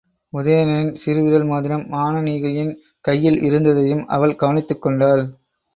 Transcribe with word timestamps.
உதயணனின் 0.33 0.95
சிறு 0.95 1.21
விரல் 1.23 1.45
மோதிரம் 1.45 1.85
மானனீகையின் 1.91 2.73
கையில் 3.05 3.39
இருந்ததையும் 3.41 4.03
அவள் 4.07 4.35
கவனித்துக் 4.35 4.81
கொண்டாள். 4.81 5.23